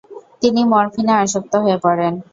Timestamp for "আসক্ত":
1.23-1.53